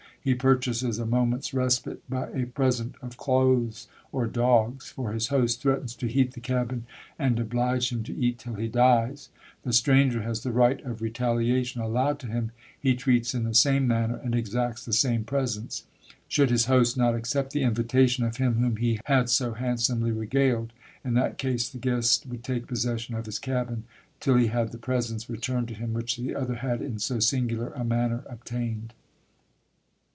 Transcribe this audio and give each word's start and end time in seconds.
He 0.23 0.35
purchases 0.35 0.99
a 0.99 1.05
moment's 1.07 1.51
respite 1.51 2.07
by 2.07 2.27
a 2.29 2.45
present 2.45 2.93
of 3.01 3.17
clothes 3.17 3.87
or 4.11 4.27
dogs; 4.27 4.87
for 4.87 5.13
his 5.13 5.29
host 5.29 5.63
threatens 5.63 5.95
to 5.95 6.05
heat 6.05 6.33
the 6.33 6.39
cabin, 6.39 6.85
and 7.17 7.39
oblige 7.39 7.91
him 7.91 8.03
to 8.03 8.15
eat 8.15 8.37
till 8.37 8.53
he 8.53 8.67
dies. 8.67 9.29
The 9.63 9.73
stranger 9.73 10.21
has 10.21 10.43
the 10.43 10.51
right 10.51 10.79
of 10.85 11.01
retaliation 11.01 11.81
allowed 11.81 12.19
to 12.19 12.27
him: 12.27 12.51
he 12.79 12.93
treats 12.93 13.33
in 13.33 13.45
the 13.45 13.55
same 13.55 13.87
manner, 13.87 14.17
and 14.23 14.35
exacts 14.35 14.85
the 14.85 14.93
same 14.93 15.23
presents. 15.23 15.85
Should 16.27 16.51
his 16.51 16.65
host 16.65 16.95
not 16.95 17.15
accept 17.15 17.49
the 17.51 17.63
invitation 17.63 18.23
of 18.23 18.37
him 18.37 18.57
whom 18.59 18.75
he 18.77 18.99
had 19.05 19.27
so 19.27 19.53
handsomely 19.53 20.11
regaled, 20.11 20.71
in 21.03 21.15
that 21.15 21.39
case 21.39 21.67
the 21.67 21.79
guest 21.79 22.27
would 22.27 22.43
take 22.43 22.67
possession 22.67 23.15
of 23.15 23.25
his 23.25 23.39
cabin, 23.39 23.85
till 24.19 24.35
he 24.35 24.49
had 24.49 24.71
the 24.71 24.77
presents 24.77 25.31
returned 25.31 25.67
to 25.69 25.73
him 25.73 25.95
which 25.95 26.15
the 26.15 26.35
other 26.35 26.57
had 26.57 26.79
in 26.79 26.99
so 26.99 27.19
singular 27.19 27.69
a 27.71 27.83
manner 27.83 28.23
obtained. 28.29 28.93